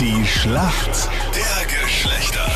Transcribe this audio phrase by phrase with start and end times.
[0.00, 2.46] Die Schlacht der Geschlechter.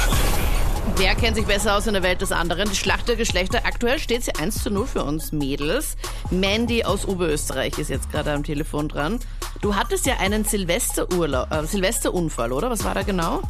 [0.95, 2.71] Wer kennt sich besser aus in der Welt des anderen?
[2.71, 3.62] Die Schlacht der Geschlechter.
[3.65, 5.97] Aktuell steht sie 1 zu 0 für uns Mädels.
[6.31, 9.19] Mandy aus Oberösterreich ist jetzt gerade am Telefon dran.
[9.61, 12.71] Du hattest ja einen Silvesterurlaub, äh, Silvesterunfall, oder?
[12.71, 13.43] Was war da genau?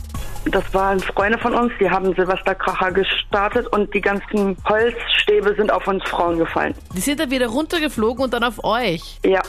[0.46, 5.86] Das waren Freunde von uns, die haben Silvesterkracher gestartet und die ganzen Holzstäbe sind auf
[5.86, 6.74] uns Frauen gefallen.
[6.96, 9.20] Die sind dann wieder runtergeflogen und dann auf euch.
[9.24, 9.42] Ja,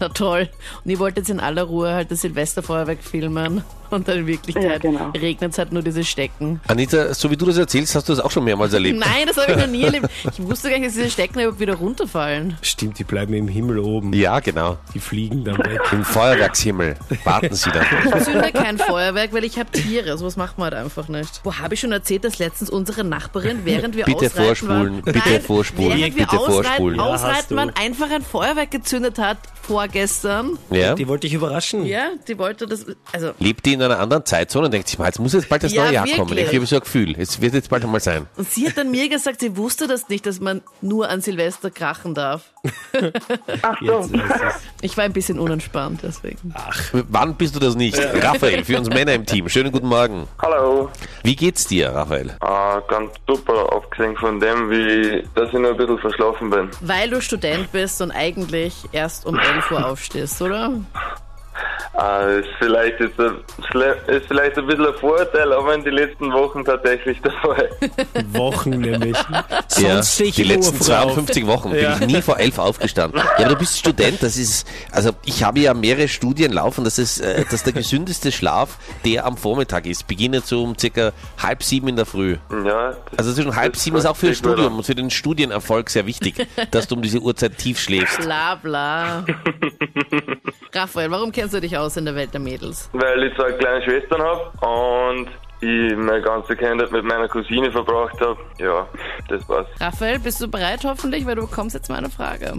[0.00, 0.48] Na toll.
[0.84, 3.62] Und ihr wolltet in aller Ruhe halt das Silvesterfeuerwerk filmen.
[3.90, 5.10] Und dann in Wirklichkeit Ja, genau.
[5.10, 6.60] regnet es halt nur diese Stecken.
[6.68, 8.98] Anita, so wie du das erzählst, hast du das auch schon mehrmals erlebt.
[9.00, 10.08] Nein, das habe ich noch nie erlebt.
[10.32, 12.56] Ich wusste gar nicht, dass diese Stecken überhaupt wieder runterfallen.
[12.62, 14.12] Stimmt, die bleiben im Himmel oben.
[14.12, 14.78] Ja, genau.
[14.94, 15.80] Die fliegen dann weg.
[15.92, 17.84] Im Feuerwerkshimmel warten sie dann.
[18.18, 20.16] Ich zünde kein Feuerwerk, weil ich habe Tiere.
[20.18, 21.40] Sowas macht man halt einfach nicht.
[21.44, 25.02] Wo habe ich schon erzählt, dass letztens unsere Nachbarin, während wir Bitte ausreiten vorspulen, waren,
[25.02, 26.96] bitte Nein, vorspulen, während wir bitte ausreiten, vorspulen.
[26.98, 27.56] Ja, ausreiten du.
[27.56, 30.58] waren, einfach ein Feuerwerk gezündet hat vorgestern.
[30.70, 30.94] Ja?
[30.94, 31.84] Die wollte ich überraschen.
[31.86, 35.06] Ja, die wollte das, also Lebt die in einer anderen Zeitzone und denkt sich mal,
[35.06, 36.30] jetzt muss jetzt bald das Ja, neue Jahr kommen.
[36.30, 36.48] wirklich.
[36.50, 38.26] Ich habe so ein Gefühl, es wird jetzt bald einmal sein.
[38.36, 41.70] Und sie hat dann mir gesagt, sie wusste das nicht, dass man nur an Silvester
[41.70, 42.42] krachen darf.
[43.62, 44.08] ach so.
[44.80, 46.54] Ich war ein bisschen unentspannt, deswegen.
[46.92, 47.98] Wann bist du das nicht?
[47.98, 49.48] Raphael, für uns Männer im Team.
[49.48, 50.26] Schönen guten Morgen.
[50.40, 50.90] Hallo,
[51.22, 52.30] Wie geht's dir, Raphael?
[52.30, 56.70] äh, ganz super, abgesehen von dem, wie, dass ich nur ein bisschen verschlafen bin.
[56.80, 60.72] Weil du Student bist und eigentlich erst um 11 Uhr aufstehst, oder?
[61.96, 63.06] Äh, ist vielleicht ein,
[64.08, 67.70] ist vielleicht ein bisschen ein Vorteil, aber in den letzten Wochen tatsächlich der Fall.
[68.32, 69.16] Wochen nämlich.
[69.68, 71.14] Sonst Ja, stehe ich die letzten früh auf.
[71.14, 71.94] 52 Wochen bin Ja.
[72.00, 73.20] ich nie vor elf aufgestanden.
[73.38, 76.98] Ja, aber du bist Student, das ist, also ich habe ja mehrere Studien laufen, dass
[76.98, 81.62] es, äh, dass der gesündeste Schlaf der am Vormittag ist, beginnt so um circa halb
[81.62, 82.38] sieben in der Früh.
[82.66, 86.06] Ja, Also zwischen halb sieben ist auch für das Studium und für den Studienerfolg sehr
[86.06, 88.18] wichtig, dass du um diese Uhrzeit tief schläfst.
[88.20, 89.24] Bla bla.
[90.84, 92.90] Raphael, warum kennst du dich aus in der Welt der Mädels?
[92.92, 95.28] Weil ich zwei kleine Schwestern habe und
[95.64, 98.36] ich meine ganze Kindheit mit meiner Cousine verbracht habe.
[98.58, 98.86] Ja,
[99.28, 99.66] das war's.
[99.80, 102.52] Raphael, bist du bereit hoffentlich, weil du bekommst jetzt meine Frage.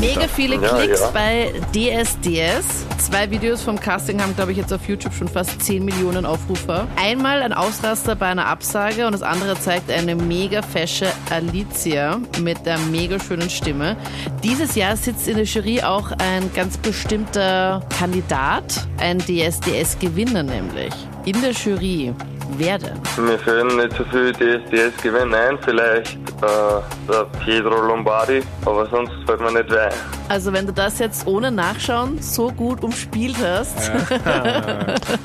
[0.00, 1.10] Mega viele Ja, Klicks ja.
[1.10, 2.86] bei DSDS.
[2.98, 6.86] Zwei Videos vom Casting haben, glaube ich, jetzt auf YouTube schon fast 10 Millionen Aufrufer.
[6.96, 12.64] Einmal ein Ausraster bei einer Absage und das andere zeigt eine mega fesche Alicia mit
[12.64, 13.96] der mega schönen Stimme.
[14.42, 20.92] Dieses Jahr sitzt in der Jury auch ein ganz bestimmter Kandidat, ein DSDS-Gewinner nämlich.
[21.24, 22.12] In der Jury.
[22.58, 23.00] Wer denn?
[23.16, 29.40] Mir fehlen nicht so viele DSDS-Gewinne ein, vielleicht äh, der Pietro Lombardi, aber sonst fällt
[29.40, 29.92] mir nicht ein.
[30.28, 33.90] Also wenn du das jetzt ohne Nachschauen so gut umspielt hast,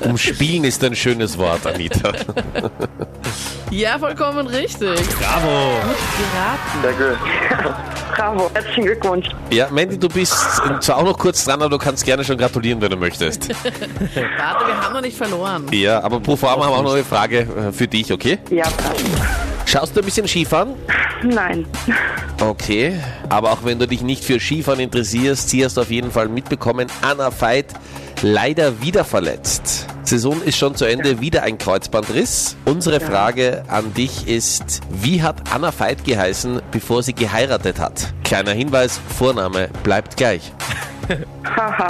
[0.00, 2.12] Umspielen ist ein schönes Wort, Anita.
[3.70, 4.98] ja, vollkommen richtig.
[5.18, 5.72] Bravo.
[6.18, 6.82] Geraten.
[6.82, 7.18] Sehr gut.
[8.16, 9.28] Bravo, herzlichen Glückwunsch.
[9.50, 10.34] Ja, Mandy, du bist
[10.80, 13.48] zwar auch noch kurz dran, aber du kannst gerne schon gratulieren, wenn du möchtest.
[13.48, 15.66] Warte, wir haben noch nicht verloren.
[15.70, 18.38] Ja, aber pro forma haben wir auch noch eine Frage äh, für dich, okay?
[18.50, 19.04] Ja, passt.
[19.66, 20.74] Schaust du ein bisschen Skifahren?
[21.22, 21.66] Nein.
[22.40, 22.98] Okay.
[23.28, 26.28] Aber auch wenn du dich nicht für Skifahren interessierst, sie hast du auf jeden Fall
[26.28, 27.66] mitbekommen, Anna Veit
[28.22, 29.86] leider wieder verletzt.
[30.08, 32.56] Saison ist schon zu Ende, wieder ein Kreuzbandriss.
[32.64, 38.14] Unsere Frage an dich ist, wie hat Anna Veit geheißen, bevor sie geheiratet hat?
[38.24, 40.50] Kleiner Hinweis, Vorname bleibt gleich.
[41.44, 41.88] Haha.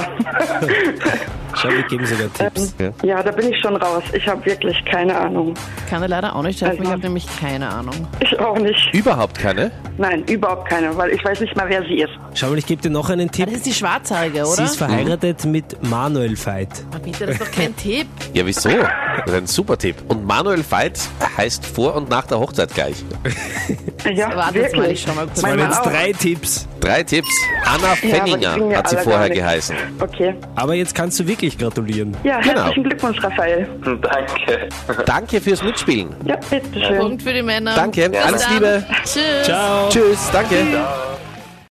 [1.60, 2.74] Schau, wir geben sogar Tipps.
[3.02, 4.02] Ja, da bin ich schon raus.
[4.12, 5.54] Ich habe wirklich keine Ahnung.
[5.90, 8.06] Kann er leider auch nicht helfen, ich Also- habe nämlich keine Ahnung.
[8.20, 8.94] Ich auch nicht.
[8.94, 9.70] Überhaupt keine?
[9.96, 12.10] Nein, überhaupt keine, weil ich weiß nicht mal, wer sie ist.
[12.34, 13.46] Schau mal, ich gebe dir noch einen Ah, Tipp.
[13.46, 14.64] Das ist die Schwarzhaarige, Sie oder?
[14.64, 16.68] ist verheiratet mit Manuel Veit.
[16.90, 18.06] Aber bitte, das ist doch kein Tipp.
[18.34, 18.68] Ja, wieso?
[18.70, 19.96] Das ist ein super Tipp.
[20.08, 21.00] Und Manuel Veit
[21.36, 23.02] heißt vor und nach der Hochzeit gleich.
[24.14, 25.40] Ja, Warte jetzt mal, ich schau mal kurz.
[25.40, 26.68] Das waren jetzt drei Tipps.
[26.80, 27.28] Drei Tipps.
[27.66, 29.76] Anna Fenninger ja hat sie vorher geheißen.
[30.00, 30.34] Okay.
[30.54, 32.16] Aber jetzt kannst du wirklich gratulieren.
[32.24, 32.54] Ja, Genau.
[32.62, 33.68] herzlichen Glückwunsch, Raphael.
[33.84, 34.68] Danke.
[35.04, 36.14] Danke fürs Mitspielen.
[36.24, 36.98] Ja, bitteschön.
[36.98, 37.74] Punkt für die Männer.
[37.74, 38.54] Danke, Bis alles dann.
[38.54, 38.86] Liebe.
[39.04, 39.22] Tschüss.
[39.44, 39.88] Ciao.
[39.88, 40.56] Tschüss, danke.
[40.72, 41.07] Ciao.